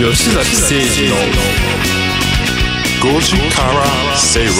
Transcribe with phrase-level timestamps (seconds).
[0.00, 1.16] 吉崎誠二の
[3.02, 4.54] 5時から正論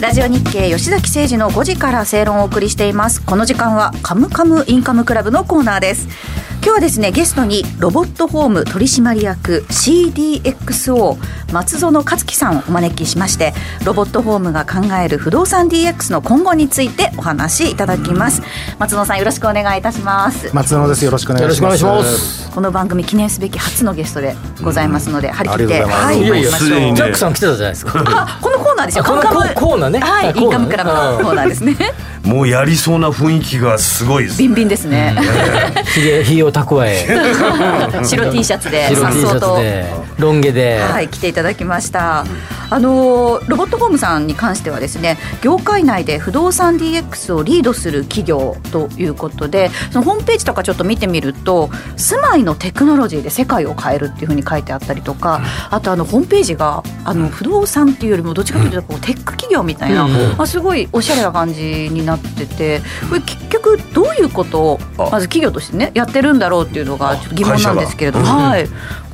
[0.00, 3.20] ラジオ日経吉崎誠二の5時から正論をお送りしています。
[3.20, 6.06] この時間はカムカムインカムクラブのコーナーです。
[6.68, 11.16] 今日はですねゲストにロボットホーム取締役 CDXO
[11.50, 13.54] 松園克樹さんをお招きしまして
[13.86, 18.42] ロボットホームが考える不動産 DX の今後についてお話しいただきます。
[18.78, 20.54] 松野さんよろしくお願いいたします。
[20.54, 21.06] 松野です。
[21.06, 22.50] よろしくお願いします。
[22.50, 26.96] この番組記念すべき初のゲストでございますので、張り切ってはいいます参りましょう。
[26.96, 28.04] ジャックさん来てたじゃないですか。
[28.06, 29.04] あこのコーナーですよ。
[29.04, 30.00] コーナーね。
[30.00, 31.74] はいインカムクラブのコーナーですね
[32.28, 35.16] もうやりそうな雰囲気がすごいですビンビンですね、
[35.94, 37.06] ひげひげを蓄え。
[38.04, 39.86] 白 T シャツで白さっとツで
[40.18, 42.26] ロン毛で、はい、来ていただきました。
[42.70, 60.12] あのロボットホームさんに関してはですね、業界内で不動産 DX をリードする企業ということで、そのホームページとかちょっと見てみると、住まいのテクノロジーで世界を変えるっていうふうに書いてあったりとか、あとあのホームページがあの不動産っていうよりもどっちかというとこうテック企業みたいな、うん。
[60.36, 65.08] まあすごいおしゃれな感じになってて、これ結局どういうことをあ。
[65.10, 68.68] まず企業としてねやってるんだろうっていうのがちょっと疑問なんですけれども、はい。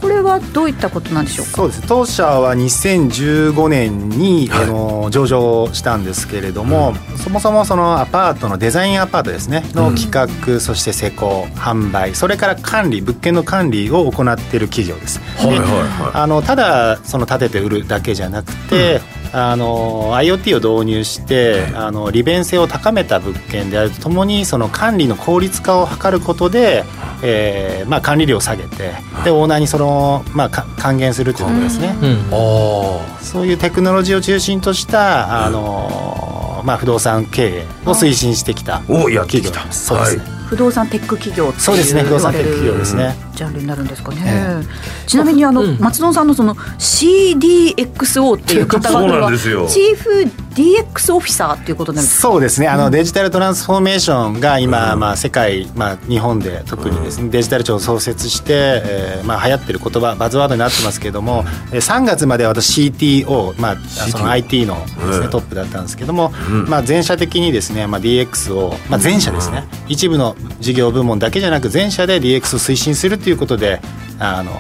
[0.05, 1.53] これはどういったことなんでしょうか？
[1.53, 1.83] そうです。
[1.87, 9.65] 当社は2015年に、あの上場したんですけれども、そもそもそのアパートのデザインアパートですね。
[9.73, 15.21] の企画、そして施工販売それから管理物件の管理を行っている企業です。
[15.39, 19.01] はいはいではあのただその建てて売るだけじゃなくて、
[19.33, 26.85] あの IoT を導入してあの利便性を高めた物件であるとともにその管理の効率化を図ることで、
[27.23, 28.93] えーまあ、管理料を下げて
[29.25, 29.94] でオーナーにその、
[30.33, 32.11] まあ、か還元するということですね、うん。
[32.11, 39.51] いあそういうテクノロジーを中心としたあの、まあ、不動産経営を推進してきた企業。
[39.51, 42.03] ですそうですね、不動産テック企業そうですね。
[42.03, 43.17] 不動産テック企業ですね。
[43.35, 43.87] ジャンルになるん。
[43.87, 44.63] ですかね、え。
[45.07, 45.79] ちなみにあの、うん。
[45.79, 49.67] 松野さんのその CDXO っていう方々はなんですよ。
[49.69, 52.29] チーフ DX オフィサーっていうことになるんですか？
[52.33, 52.69] そうですね。
[52.69, 66.31] あの、デジタルトランスフォーメーションが今、まあ、世界、まあ、日本で特にですね、デジタル庁を創設して、えーまあ、流行ってる言葉バズワードになってますけれども、えー3月まで私 CTO、まあ、その IT のです、ねうんトップだったんですけども、
[66.69, 73.81] まあ、全社的にですね、まあ、DX を、まあ、全社ですね、一部の事業部門だけじゃなく全社で DX を推進するということで
[74.21, 74.53] あの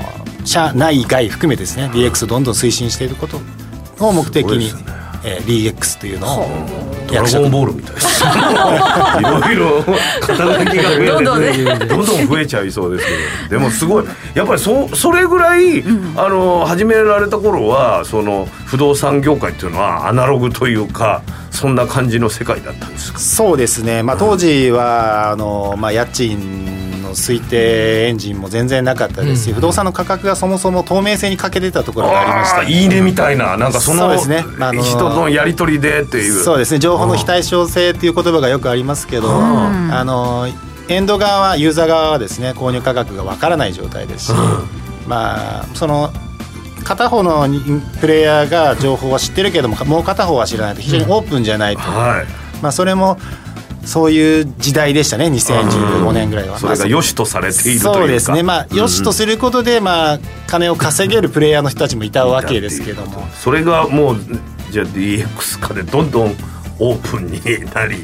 [0.44, 3.38] 社内外含めてですね DX をどんどん推進していること
[4.00, 4.71] を目的に、
[5.24, 6.48] えー DX というのを
[7.08, 8.24] ドラゴンボールみたいです。
[9.20, 9.84] いろいろ
[10.20, 11.52] 肩書きが増えてどんどんね。
[11.88, 13.12] どんどん増えちゃいそうですけ
[13.54, 13.58] ど。
[13.60, 14.04] でもすごい。
[14.34, 15.82] やっぱりそそれぐらい、
[16.16, 23.18] あの始められた頃はその不動産業界っていうのはアナログというかそんな感じの世界だったんですか？
[23.18, 26.83] そうですね、まあ、当時はあの、まあ、家賃の
[27.14, 32.62] 推定エンジンも全然なかったですし、不動産の価格がそもそも透明性に欠けてたところがありました。
[32.62, 34.44] いいねみたいななんかそのそうですね。
[34.60, 36.42] あの人のやり取りでっていう。
[36.42, 36.78] そうですね。
[36.78, 40.48] 情報の非対称性っていう言葉がよくありますけど、あの
[40.88, 44.32] エンド側はユーザー側はですね購入価格がわからない状態ですし、
[45.06, 46.10] まあその
[46.84, 47.46] 片方の
[48.00, 52.26] プレイヤーが情報は知ってるけどももう片方は知らないと非常にオープンじゃないと、はい。
[52.62, 53.19] まあ、それも
[53.86, 56.58] そういう時代でしたね2015年ぐらいは。
[56.58, 57.94] それが良しとされているというか。
[57.94, 58.42] そうですね。
[58.42, 63.26] まあ良しとすることで、まあ金を稼げるプレイヤーの人たちもいたわけですけども。
[63.34, 64.16] それがもう
[64.70, 66.34] じゃあ DX 化でどんどん
[66.78, 67.40] オープンに
[67.72, 67.96] なり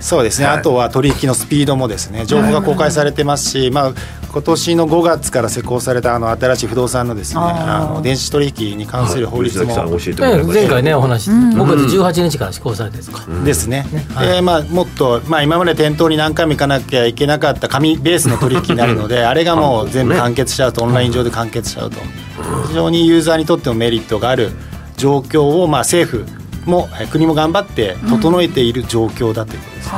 [0.00, 0.58] そうですね、はい。
[0.58, 3.92] あとは取引のスピードもですね情報が公開されてますし、まあ
[4.30, 13.06] 今年の5月から施行されたあの新しい不動産のですねあの電子取引に関する法律も、藤崎さん教えてもらい前回ねお話5月18日から施行されてるん。
[13.06, 13.86] ですかですね、
[14.20, 21.96] でまあ、もっと、まあ、今まで店頭に何回も行かなきゃいけなかった紙ベースの取引になるので あれがもう全部完結しちゃうと、オンライン上で完結しちゃうと
[22.66, 23.28] 非常にユー。
[23.28, 24.50] ザーにとってもメリットがある
[24.96, 26.37] 状況を、まあ、政府
[26.68, 29.88] もえ国も頑張って整えている状況だということです、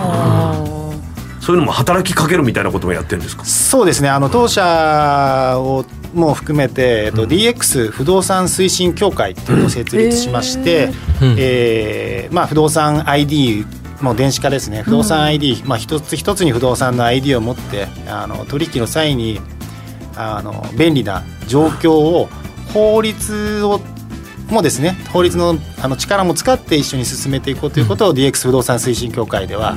[1.47, 3.45] そういうのも働きかけるみたいなこともやってるんですか？
[3.45, 4.09] そうですね。
[4.09, 5.85] あの当社を
[6.15, 10.87] も含めて、えっと DX 不動産推進協会っていうのを設立しまして、
[11.23, 11.37] うん。
[11.39, 13.65] えーまあ、不動産 ID
[14.01, 14.83] もう電子化ですね。
[14.83, 19.41] 不動産 ID、まあ、一つ一つに不動産の ID を持ってあの取引の際に
[20.17, 22.29] あの便利な状況を
[22.73, 23.81] 法律を
[24.53, 29.77] もですね法律のあの力も使って一緒に進めていこうということを DX 不動産推進協会では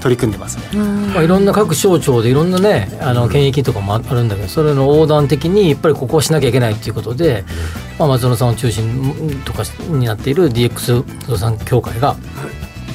[0.00, 0.80] 取り組んでますね。
[1.14, 7.44] まあ、いろんな各省庁でいろんなねあの権益とかもあるんだけどそれの横断的にやっぱりここをしなきゃいけないっていうことで、
[7.98, 12.16] まあ、松野さんを中心とかになっている DX 不動産協会が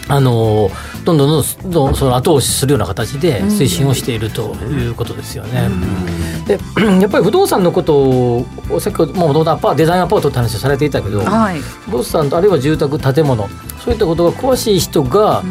[0.08, 0.70] あの
[1.06, 5.70] どんどんどんどんその後押しするような形で推進をしているということですよね。
[6.46, 6.60] で
[7.02, 8.46] やっぱり不動産のことを
[8.80, 11.60] 先ほどもともとデザインアパートって話をされていたけど、はい。
[11.60, 13.48] 不動産あるいは住宅建物
[13.84, 15.44] そういったことが詳しい人が、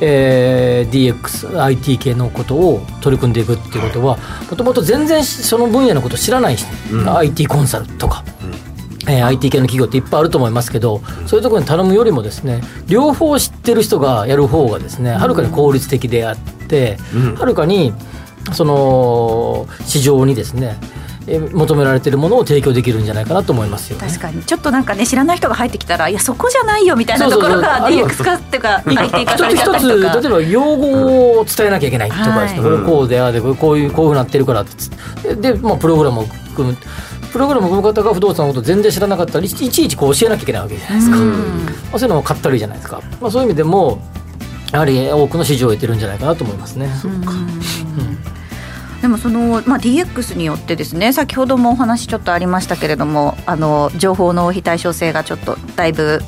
[0.00, 4.18] えー DXIT 系のことを取り組んでいくっていうことは
[4.50, 6.66] もともと全然その分野のことを知らない人、
[7.18, 8.24] IT コンサルとか。
[9.08, 16.98] えー IT 系の企業っていっぱいあると思いますけどそういうところに頼むよりもですね両方知ってる人がやる方がですねはるかに効率的であって
[17.36, 17.92] はるかに
[18.52, 20.76] その市場にですね
[21.26, 24.08] えー求められているものを提供できるんじゃないかなと思いますよね。
[24.08, 24.42] 確かに。
[24.42, 32.82] ちょっとなんかね知らない人が入ってきたらいやそこじゃないよみたいなところがそうそうそう DX 化っていうか IT 化 ちょっとされちゃった一つりとか例えば用語を伝えなきゃいけないとかですね、はい。
[32.82, 35.34] こうでああでこういうこういうふうになってるからって。
[35.36, 36.76] で、まあ、プログラムを組む。
[37.32, 41.24] プログラムを組む方が不動産のこと全然知らなかったらいちいちこう教えなきゃいけないわけじゃないですか、ま
[41.94, 44.02] あ、そういうのもかったるいじゃないですか、まあ、そういう意味でも
[44.70, 46.90] やはり多くの市場を得てるんじゃないかなと思いますね。
[49.02, 56.20] でもその、まあ、DX によってですね先ほどもお話ちょっとありましたけれどもあの情報の非対称性がちょっとだいぶ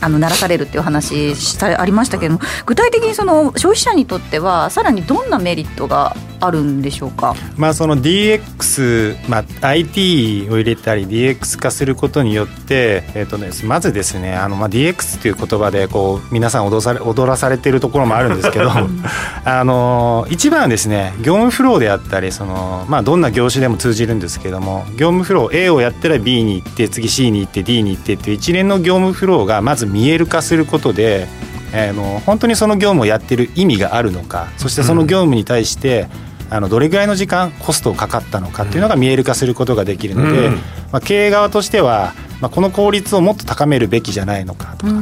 [0.00, 7.34] あの鳴らされるっていう話したありましたけれども具体的にその消費者にとってはさらにどんなメリットがあるんでしょうか？
[7.56, 18.70] まあ、その DX、まあ、IT を入れたり DX 化することによって、えーとね、まずですねあの、まあ、DX という言葉でこう皆さん踊され踊らされているところもあるんですけど
[19.44, 31.28] あの一番はですね業務フローであったりその、まあ、どんな業種でも通じるんですけども業務フロー A をやったら B に行って次 C に行って D に行ってっていう一連の業務フローがまず見える化することで
[31.74, 36.06] えーの本当にその業務をやってる意味があるのかそしてその業務に対して、
[36.54, 40.54] あのどれぐらいの時間コストをかかったのかっていうのが見える化することができるので、うん。
[40.54, 40.60] ま
[40.98, 42.12] あ、経営側としては、
[42.42, 44.92] まあ、この効率をもっと高めるべきじゃないのかとか、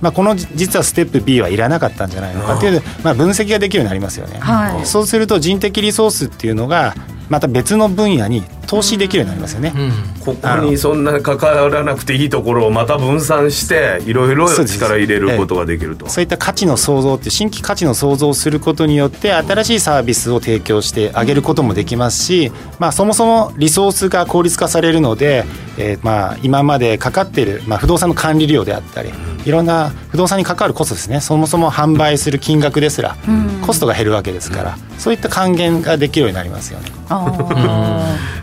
[0.00, 4.38] まあ、このじ実はステップ B はいらなかったんじゃないのかっていう、まあ、分析ができるようになりますよね。
[4.40, 4.86] はい。
[4.86, 6.94] そうすると人的リソースっていうのが
[7.28, 9.72] また別の分野に投資できるようになりますよね。
[9.74, 9.92] うん。
[10.20, 16.08] ここにそんな関わらなくていいところをまた分散していろいろ力入れることができると。
[16.08, 25.44] そういった価値の創造って新規価値の創造をすることによって新しいサービスを提供してあげることもできますし、まあ、そもそもリソースが効率化されるので、
[25.78, 29.10] えーまあ今までかかっている、まあ、不動産の管理料であったり
[29.44, 31.20] いろんな不動産に関わるコストですね。
[31.20, 33.16] そもそも販売する金額ですら
[33.64, 36.90] コストが減るわけですからそういった還元ができるようになりますよね。
[37.08, 37.15] あ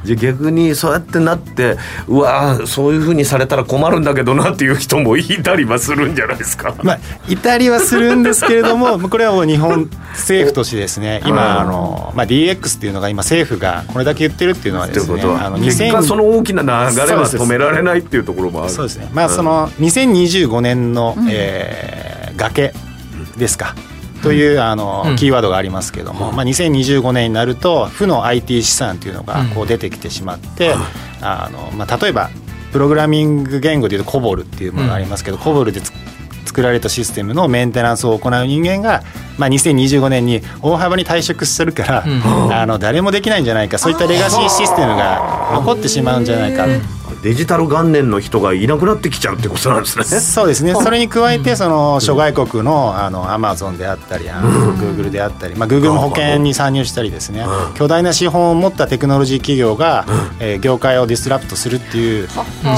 [0.04, 1.78] じゃあ逆にそうやってなって
[2.08, 6.76] うわーそういうふうにされたら困るんだけどなっていう人もいたりはするんじゃないですか？
[6.84, 7.00] まあ、
[7.30, 16.74] いたりはするんですけれども これはもう日本政府としてですね今あの、まあ、DX っていうのが今政府がこれだけ言ってるっていうのはですねあの結果その大きな流れ
[17.16, 18.72] は止められないっていうところもある。
[18.74, 22.74] そうですね、まあ、その2025年の、えー崖
[23.38, 23.76] ですか。
[24.24, 25.16] というあの、うん。
[25.16, 30.74] キーワードがありますけども、まあ、2025年になると負の IT 資産というのがこう出てきてしまって、
[31.22, 32.30] あのまあ、例えば
[32.72, 35.92] プログラミング言語でいうとコボルっていうものがありますけど、コボルでつ
[36.46, 39.04] 作られたシステムのメンテナンスを行う人間が、
[39.40, 46.66] まあ、2025年に大幅に退職するから、あの誰もできないんじゃないかそういったレガシーシステムが残ってしまうんじゃないか。
[47.24, 50.04] デジタル元年の人がいなくなってきちゃうってことなんですね。
[50.04, 50.74] そうですね。
[50.74, 57.46] それに加えてその諸外国のあのアマゾンであったりあのグーグルであったり、まあ、グーグルも保険に参入したりですね。
[57.76, 60.06] 巨大な資本を持ったテクノロジー企業が、
[60.40, 62.28] えー業界をディスラプトするっていう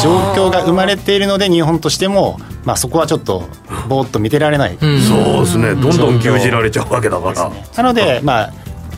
[0.02, 3.48] 状況が生まれているので日本としても、まあ、そこはちょっと
[3.90, 5.02] ぼーっと見てられない、うん。
[5.02, 5.76] そうですね。
[5.76, 7.52] どんどん牛耳られちゃうわけだから。
[7.76, 8.54] なので、まあ、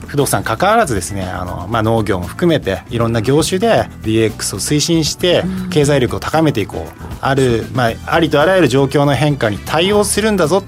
[0.08, 7.08] 不動産関わらずですねあの、まあ、農業も含めていろんな業種で DX を推進して経済力を高めていこう。
[7.20, 10.64] ある、まあ、ありとあらゆる状況の変化に対応するんだぞ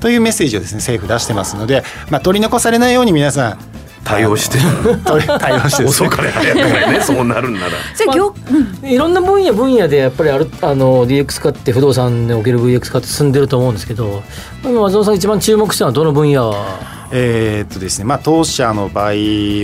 [0.00, 3.58] というメッセージをですね政府出してますので、まあ、取り残されないように皆さん
[4.04, 4.58] 対応して
[5.38, 7.72] 対応してね遅かれ早かれね そうなるんなら。
[7.94, 8.34] それ業、
[8.82, 8.88] うん。
[8.88, 14.22] いろんな分野分野でやっぱりあるあの DX 化って不動産における VX 化って進んでると思うんですけど
[14.64, 16.54] 今松尾さん一番注目したのはどの分野？
[17.12, 19.12] えーっとですねまあ、当社の場合、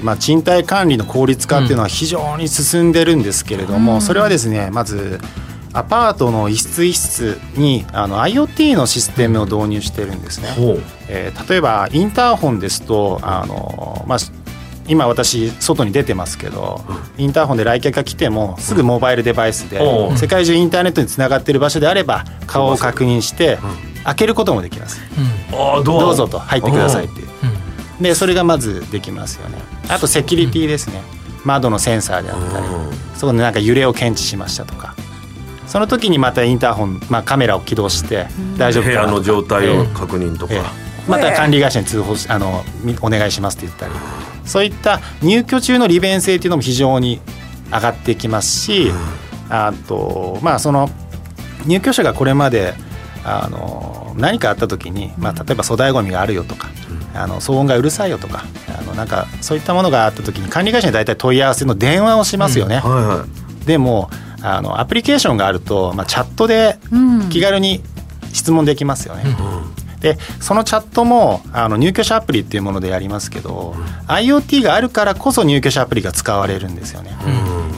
[0.02, 5.20] まあ、賃貸管理の効率化っていうのは非常に進んでるんですけれども、それはですねまず
[5.72, 10.48] アパートの一室一室にあの IoT のシステムを導入してるんですね。
[11.08, 14.18] えー例えばインターホンですとあの、まあ、
[14.86, 16.80] 今私外に出てますけど
[17.18, 20.16] インターホンで来客が来てもすぐモバイルデバイスでうん。
[20.16, 23.58] 世界中インターネットにつながっている場所であれば顔を確認して
[24.04, 25.00] 開けることもできます。
[25.52, 27.33] ああドアどうぞと入ってくださいっていう。
[28.00, 29.58] でそれがまずできますよね。
[29.88, 31.02] あとセキュリティですね。
[31.44, 32.66] 窓のセンサーであったり、
[33.16, 34.94] そこでなんか揺れを検知しましたとか。
[35.66, 38.26] その時にまたインターホン、まあ、カメラを起動して
[38.58, 40.62] 大丈夫部屋の状態を確認とか、ええ。
[41.08, 43.92] また管理会社に通報しあのみお願いしますって言ったり。
[44.44, 47.20] そういった入居中の利便性っていうのも非常に
[47.72, 48.92] 上がってきますし、
[49.48, 50.90] あとまあその
[51.66, 52.74] 入居者がこれまで
[53.24, 56.68] あの何かあった時に、まあ、例えば粗大ごみがあるよとか、
[57.14, 58.44] あの騒音がうるさいよとか
[58.78, 62.78] あのなんかそういったものがあった時に管理会社に大体問い合わせの電話をしますよね。
[62.78, 63.26] はいは
[63.62, 63.66] い。
[63.66, 64.10] でも
[64.42, 67.28] あのアプリケーションがあると、まあ、チャットでうん。
[67.30, 67.82] 気軽に
[68.32, 69.24] 質問できますよね。
[70.00, 73.74] でそのチャットもあの入居者アプリっていうものでやりますけど、
[74.06, 77.12] IoT があるからこそ入居者アプリが使われるんですよね。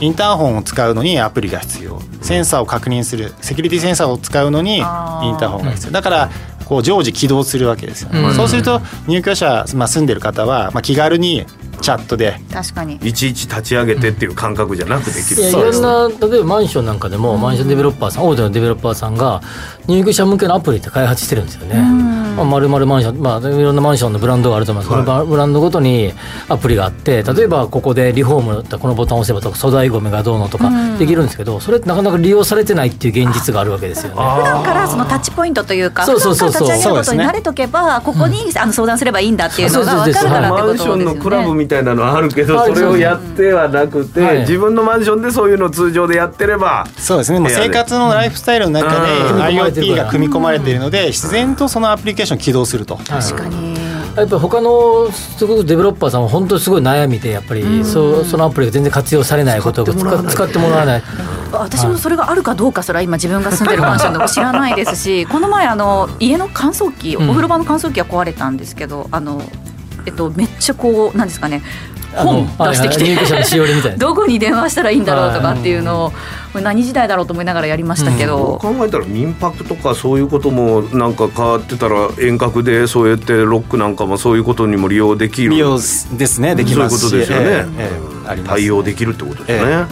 [0.01, 2.01] インターホンを使うのにアプリが必要。
[2.21, 5.91] センサーを確認するセキュリティセンサーを使うのにインターホンが必要。
[5.93, 6.29] だから
[6.67, 8.09] こう常時起動するわけですよ。
[8.09, 8.33] ね、うん。
[8.33, 11.45] そうすると入居者、まあ、住んでる方は、まあ、気軽に
[11.87, 12.37] チャットで。
[12.51, 12.95] 確かに。
[12.95, 19.41] いちいち立ち上げてっていう感覚じゃなくできる、うですねろんな例えばマンションなんかでも、マンションデベロッパーさん大手のデベロッパーさんが
[19.87, 21.81] 入居者向けのアプリって開発してるんですよね。
[22.37, 25.25] まあ、丸々マンション、まあ、いろんなマンションのブランドがあると思います、はい。
[25.25, 26.13] ブランドごとに
[26.49, 34.15] アプリがあって例えばここでリフォームだったらこのボタンを押せばとか粗大ごみがどうのとかできるんですけど、それってなかなか利用されてないっていう現実があるわけですよね。
[34.15, 36.67] 普段からそのタッチポイントというかそうそうそうそう。
[36.67, 41.03] 普段から立ち上げることに慣れとけばここにあの相談すればいいんだっていうのが分かるからってマことですよね。
[41.03, 42.73] ンションのクラブみたいなのはあるけどはい。
[42.75, 44.39] それをやってはなくて、はい。
[44.39, 47.39] 自分のマンションでそういうのを通常でやってればそうですね。
[47.39, 49.41] もう生活のライフスタイルの中でうん。
[49.41, 52.97] IoT が組み込まれているので自然とそのアプリケーション起動すると。
[53.07, 53.75] 確かに。
[54.17, 61.03] やっぱり他のすごくデベロッパーさんは本当にすごい悩みでやっぱりそそのアプリが全然活用されないことを使使ってもらわない。
[61.51, 67.27] 私もそれがあるかどうかすら今自分が住んでるマンションでも知らないですしこの前あの家の乾燥機おん。
[67.29, 69.41] 風呂場の乾燥機が壊れたんですけどあの
[70.07, 71.61] えっとめっちゃこうなんですかね
[72.15, 73.97] 本出してきはいはい入居者のてしおりみたいな。
[73.99, 76.09] どこに電話したらいいんだろうとかっていうのを
[76.53, 85.51] これ何時代だろうと思いながらやりましたけど、考えたら民泊とかそういうこともなんか変わってたら遠隔でそうやってロックなんかもそういうことにも利用できる。
[85.51, 86.97] 利用ですねできます。
[86.97, 87.91] しそういうことですよね、えええ
[88.25, 89.87] えあります対応できるってことですね、や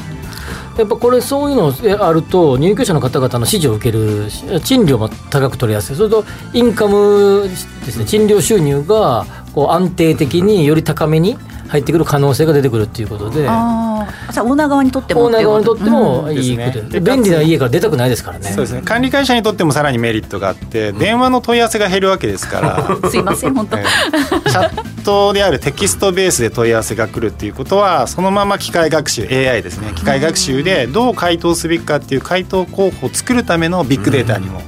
[0.84, 5.96] っぱこれそういうのあると入居者の方々の支持を受けるし賃料も高く取りやすい。
[5.96, 7.50] それとインカム
[7.86, 8.06] ですね。
[8.06, 13.48] 賃料収入がこう安定的により高めに入ってくる可能性が出てくるっていうことで。
[13.48, 16.38] ああオーナー側にとってもオーナー側にとってもうん。
[16.38, 16.90] いいことですね。
[16.90, 17.00] で。
[17.00, 18.50] 便利な家から出たくないですからね。
[18.50, 18.82] そうですね。
[18.84, 22.98] 管理会社にとってもさらにメリットがあって電話の問い合わせが減るわけですから。
[23.10, 24.50] すいません本当、ええ。
[24.50, 29.92] チャットであるテキストベースで問い合わせが来るっていうことはそのまま機械学習 AI ですね。
[29.96, 34.62] 機械学習でどう回答すべきかっていう回答候補を作るためのビッグデータにも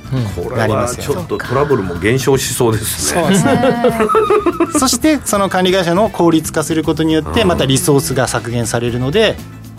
[0.56, 1.04] なりますよ。
[1.04, 3.22] はちょっとトラブルも減少しそうですね。
[3.22, 3.60] そうですね。
[4.80, 9.36] そ してその管理会社の効率化することによってまたリソースが削減されるので、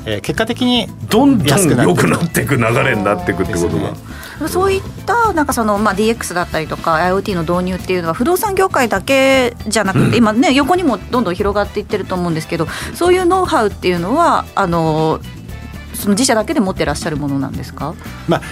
[0.07, 15.21] えー結果的にどんどん安くなって良くなっていく流れになっていくってことが、そういったなんかその、まあ、DX だったりとか IoT の導入っていうのは不動産業界だけじゃなくて、今ね横にもどんどん広がっていってると思うんですけどそういうノウハウっていうのはあの
[15.93, 17.95] その自社だけで持ってらっしゃるものなんですか？
[18.29, 18.43] まあ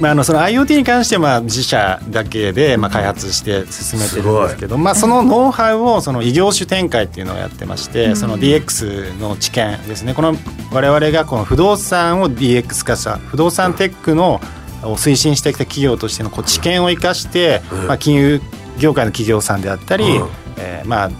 [0.00, 10.14] まあ、あのその IoT に関してはまあ自社だけでまあ開発して進めてるんですけど、まあ、そのノウハウをその異業種展開っていうのをやってまして、その DX の知見ですね。
[10.14, 10.34] この
[10.72, 14.40] 我々がこの不動産を DX 化した不動産テックの
[14.84, 18.40] を推進してきた企業としてのこう知見を生かして、まあ、金融
[18.78, 20.28] 業界の企業さんであったり、うん。
[20.58, 21.10] えーまあ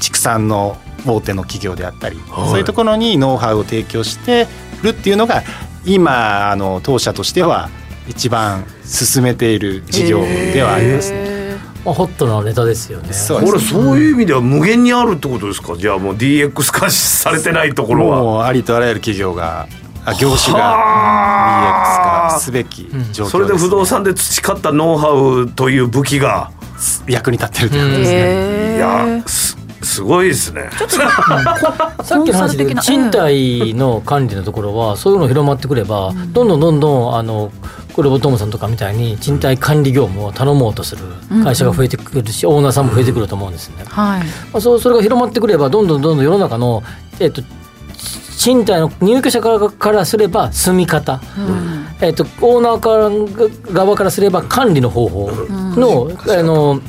[0.00, 0.76] 畜産の
[1.06, 2.48] 大手の企業であったり、はい。
[2.48, 4.48] そういうところにノウハウを提供して
[4.82, 5.42] るっていうのが
[5.86, 7.70] 今あの当社としては
[8.08, 11.56] 一番進めている事業ではありますね。
[11.84, 13.12] まあ、ホットなネタですよね。
[13.12, 15.76] そうこれそういう意味では無限にあるってことですか？
[15.76, 18.22] じゃあもう DX 化されてないところは。
[18.22, 19.68] もうありとあらゆる企業が
[20.04, 22.30] あ業種はあ。
[22.30, 23.28] が DX 化すべき状況です、ね。
[23.28, 26.50] それで不動産で培ったノウハウという武器が。
[27.06, 28.76] 役に立ってるということですね。
[28.76, 29.22] いや
[29.84, 30.70] すすごいですね。
[32.02, 37.50] さっきの話で賃貸の管理のところはそういうの広まってくれば、どんどんどんどんあの
[37.94, 41.02] これボトムさんとかみたいに賃貸管理業務を頼もうとする
[41.44, 43.84] 会社が増えてくるし、オーナーさんも増えてくると思うんですね。
[43.88, 44.20] はい。
[44.20, 44.24] ま
[44.54, 46.82] あ、そうそれが広まってくればどんどんどんどん世の中の、
[47.20, 47.42] えっと
[48.36, 51.20] 賃貸の入居者からからすれば住み方、
[52.00, 55.30] えっとオーナーから側からすれば管理の方法
[55.76, 56.80] の,、あの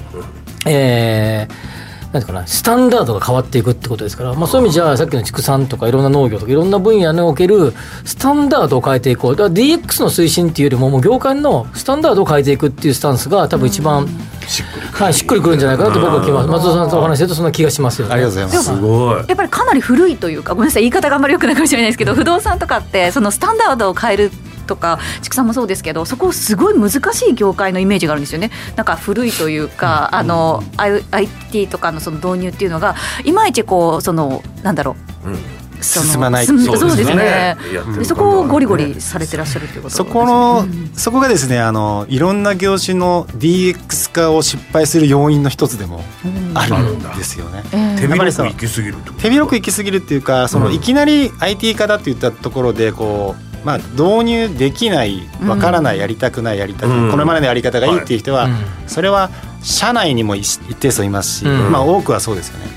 [0.66, 1.75] えー
[2.12, 7.74] なんていうかなスタンダードが変わっていくってことですから、まあ、そういう意味じゃさっきの畜産とかいろんな農業とかいろんな分野における
[8.06, 9.36] スタンダードを変えていこう。
[9.36, 14.08] だから DX の推進っていうよりももう業界のスタンダードを変えていくっていうスタンスが多分一番、
[14.48, 18.14] しっくりはい、しっくりくるんじゃないかなと僕は気が松尾さんとお話しするとそんな気がしますよね。
[18.14, 18.76] ありがとうございます。
[18.76, 19.16] すごい。
[19.18, 20.84] やっぱりかなり古いというかごめんなさい。
[20.84, 24.32] 言い方があんまり良くないかもしれないですけど不動産とかってそのスタンダードを変える
[24.66, 28.52] とか畜産もそうですけどそこすごい難しい業界のイメージがあるんですよね。
[28.76, 34.96] なんか古いというか、あの IT とかのその導入っていうのがいまいちこうそのなんだろ
[35.26, 35.38] う、うん。
[35.82, 36.90] 進まない進そうですね。
[36.90, 37.26] そうですね。
[37.74, 46.02] やってるでそこをゴリゴリされてらっしゃるということそこの、そこがですねあのいろんな業種の DX 化を失敗する要因の一つでも
[46.54, 47.64] あるんですよね。
[47.72, 49.22] えー手広く行き過ぎるってこと。
[49.22, 50.74] 手広く行き過ぎるっていうかその、うん。
[50.74, 57.12] いきなり IT 化だって言ったところでこう、まあ、導入できないわからない、やりたくないやりたくない、うん。
[57.12, 58.52] これまでのやり方がいいっていう人は、はい。
[58.86, 59.32] それは
[59.64, 61.72] 社内にも一一定数いますし、うん。
[61.72, 62.68] まあ、多くはそうですよね。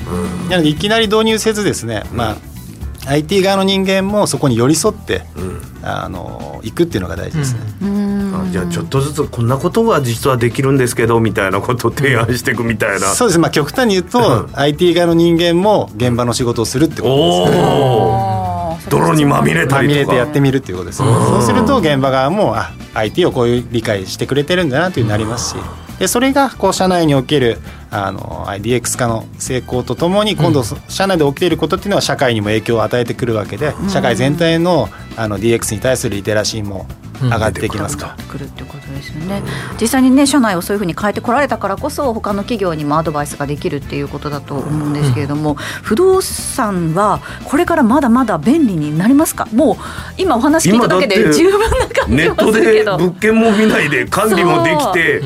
[0.48, 2.36] なのでいきなり導入せずですね、まあ
[3.06, 5.60] IT 側の人間もそこに寄り添ってうん。
[5.82, 7.60] あの行くっていうのが大事ですね。
[7.82, 8.34] うん。
[8.34, 13.08] あじゃあちょっとずつこんなことは実はできるんですけどみたいなことを提案していくみたいな。
[13.08, 13.38] そうです。
[13.38, 14.58] まあ極端に言うと、うん。
[14.58, 18.37] IT 側の人間も現場の仕事をするってことですね。
[18.88, 20.06] 泥にまみれたまみれ。
[20.06, 21.08] てやってみるっていうことですね。
[21.08, 25.56] うんそうすると現場側もあ IT をこういう理解してくれてるんだなというになりますし、
[25.98, 27.58] でそれがこう社内における
[27.90, 36.86] あの DX 化の成功とともに今度そ社内で起きていることっていうのは社会にも影響を与えてくるわけで、社会全体のあの DX に対するリテラシーも
[37.22, 38.16] 上がってきますか。
[38.18, 38.24] ら。
[38.24, 39.42] くるってことですよね。
[39.80, 49.46] 実際にね社内をそういうふうに変えてこられたからこそ他の企業にもアドバイスができるっていうことだと思うんですけれども、不動産はこれからまだまだ便利になりますか？
[49.52, 49.76] もう
[50.16, 52.96] 今お話聞いただけで十分な感じネットもするけど。
[52.96, 55.22] で物件も見ないで管理もできて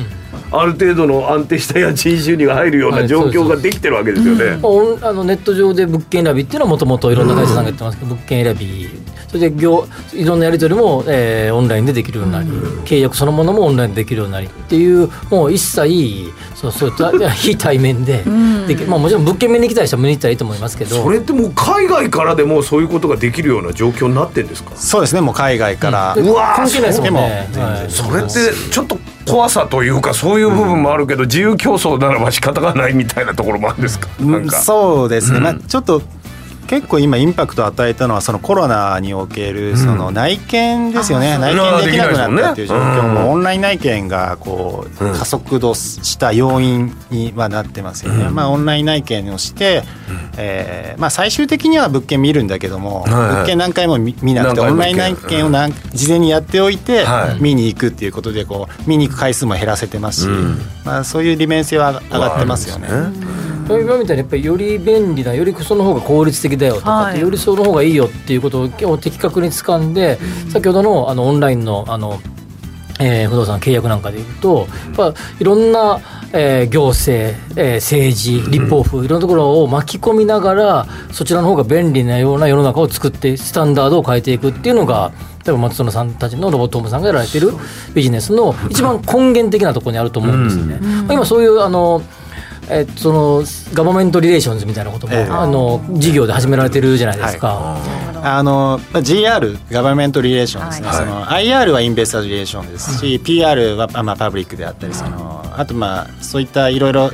[0.51, 4.59] ある程度の安定した家賃収入が入るような状況ができてるわけですよね。
[4.61, 8.87] オンあのネット上で物件選びっていうのはもともといろんな会社さんがやってますけど、物件選び
[9.33, 12.47] それで業いろんなやり取りも、えーオンラインでできるようになり、
[12.85, 18.23] 契約そのものもオンラインでできるようになりっていうもう一切そうそういった 非対面で
[18.67, 21.01] でき、まあ、もちろん物件見に行きたい人は見に行ったらいいと思いますけど。
[21.03, 24.71] それってもう海外からでもそういうことができるような状況になってんですか？
[24.75, 27.49] そうですねもう海外から、でうわー関係ないですもんね。
[27.57, 27.91] はい。
[27.91, 28.31] それって
[28.71, 34.09] ちょっと怖さというかそういう部分もあるけど自由競争ならば仕方がないみたいなところもあるんですか？
[34.19, 34.57] なんか。
[34.61, 35.43] そうですね、うん。
[35.43, 36.01] まあ、ちょっと
[36.67, 45.13] 結構今インパクトを与えたのはそのコロナにおけるその内見ですよね、あ内見できなくなったっていう状況うんもオンライン内見がこううん。
[45.13, 48.35] 加速度した要因にはなってますよね、うん。
[48.35, 49.83] まあ、オンライン内見をして、
[50.37, 53.29] えーまあ、最終的には物件見るんだけども、はいはい。
[53.31, 57.41] 物件何回も見見なくてオンライン内見を何事前にやっておいてはい。
[57.41, 60.57] 見に行くっていうことでこう見に行く回数も減らせてますし、うん。
[60.85, 62.87] まあ、そういう利便性は上がってますよね。
[63.71, 63.85] あるん。
[63.85, 67.21] ですね今みたいにやっぱりより便利なよりその方が効率的だよとかって、はい。
[67.21, 70.17] よりその方がいいよっていうことを的確に掴んで、
[70.49, 72.19] 先ほどのあのオンラインのあの、
[72.99, 75.99] えー不動産契約なんかでいうとやっぱいろんな、
[76.31, 85.11] えー行政、えー政治立法府いろんなところを巻き込みながらそちらの方が便利なような世の中を作ってスタンダードを変えていくっていうのが
[85.43, 87.51] 例えば松園さんたちのロボットホームさんがやられている
[87.95, 90.79] ビジネスの一番根源的なところにあると思うんですよね。
[90.79, 92.01] まあ今そういうあの
[92.69, 95.23] えっと、そのガバメントリレーションズみたいなことも、ええ。
[95.23, 97.77] あの事業で始められてるじゃないですか。
[98.23, 100.97] あのまあ GR ガバメントリレーションですね、はい。
[100.97, 107.11] その IR はインベスターズリレーションですし、PR は、まあ、パブリックであったりそのあとまあそういったいろいろ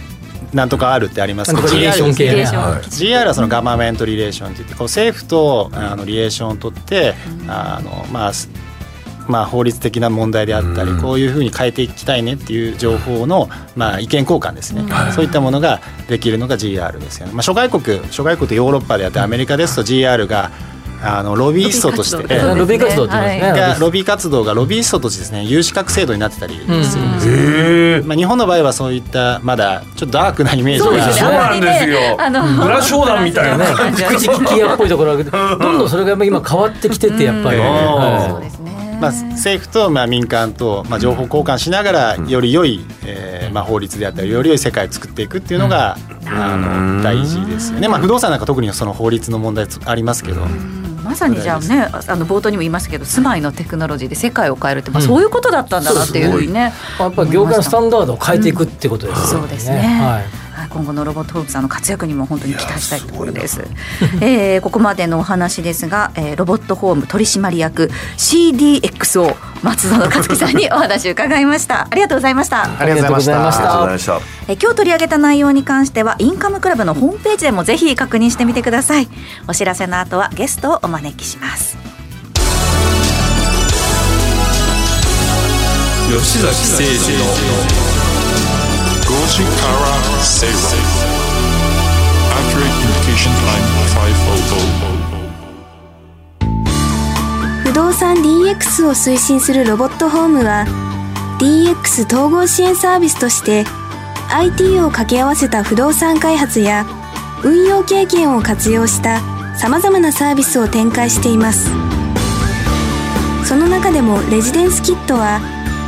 [0.54, 1.54] なんとか R ってあります。
[1.54, 2.32] なんとかリレーション系ね。
[2.32, 2.82] リレーションはい。
[2.82, 7.16] GR はそのガバメントリレーションといってこう政府とあのリレーションを取って、
[7.48, 8.50] あのまあす
[9.30, 11.02] まあ、法律的な問題であったり、うん。
[11.02, 20.52] こういうふうに変えていきたいねっていう情報の、まあ、意見交換ですね、そういったものができるのが GR ですよね、まあ、諸外国諸外国とヨーロッパであってアメリカですと GR が
[21.02, 23.42] あのロビーストとしてロビー活動ロビー活動って言い。
[23.42, 23.62] ますね。
[23.62, 30.86] がロビー活動がロビーストとしてですね有資格制度になってたりするんですよ、へえまあ、日本の場合はそういったまだちょっとダークなイメージが。
[30.86, 31.20] そうですよね。
[31.20, 32.00] そうなんですよ。
[32.20, 33.66] あの裏商談みたいなね、
[34.10, 37.64] 口利き屋っぽいところがどんどんそれが今変わってきててやっぱり、うん。
[37.64, 38.30] はい。
[38.30, 38.59] そうですね
[39.00, 50.42] まあ、政府とまあ民間とまあ情報交換しながらより良い、えーまあ、法律であったりより良い世界を作っていくっていうのが、あの大事ですよね、まあ、不動産なんか特にその法律の問題ありますけど、
[51.04, 59.48] まさにじゃあねあの冒頭にも言いましたけど住まいのテクノロジーで世界を変えるって、まあ、そういうことだったんだなっていうふうにね、やっぱり業界のスタンダードを変えていくってことですよね。
[59.48, 60.24] そうですね、はいはい
[60.70, 63.62] 今後のロボットホームさんの活躍にも本当に期待したいところです。
[64.22, 71.88] えーここまでのお話ですが、えーロボットホーム取締役 CDXO 松園克樹さんにお話を伺いました。
[71.90, 72.64] ありがとうございました。
[72.64, 79.08] ありがとうございましありがとうございましたたありがとうございましたえー今日取り上げた内容に関してはインカムクラブのホームページでもぜひ確認してみてください。
[79.48, 81.78] お知らせの後はゲストをお招きします。
[86.10, 87.89] 吉崎誠二の
[89.30, 89.70] 5時から
[90.24, 90.56] 正論
[92.34, 93.62] Accurate Communication Time
[97.62, 100.66] 500不動産 DX を推進するロボットホームは
[101.40, 103.66] DX 統合支援サービスとして
[104.32, 106.88] IT を掛け合わせた不動産開発や
[107.44, 109.22] 運用経験を活用した
[109.56, 111.70] さまざまなサービスを展開しています。
[113.48, 115.40] その中でもレジデンスキットは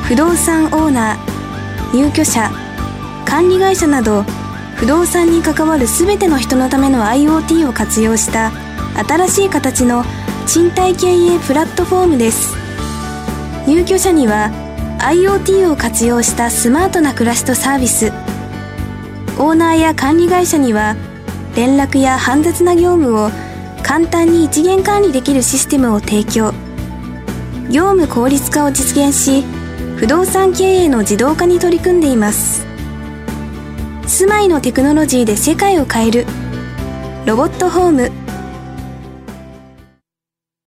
[0.04, 2.51] 不動産オーナー入居者
[3.25, 4.23] 管理会社など
[4.75, 8.51] 不動産に関わる全ての人のための IoT を活用した
[9.07, 10.03] 新しい形の
[10.47, 12.55] 賃貸経営プラットフォームです。
[13.67, 14.49] 入居者には
[14.99, 18.12] IoT を活用したスマートな暮らしとサービス。
[19.38, 20.95] オーナーや管理会社には
[21.55, 23.29] 連絡や煩雑な業務を
[23.84, 26.53] 簡単に一元管理できるシステムを提供。
[27.69, 29.43] 業務効率化を実現し
[29.95, 32.70] 不動産経営の自動化に取り組んでいます。
[34.12, 36.26] 住まいのテクノロジーで世界を変える。
[37.26, 38.12] ロボットホーム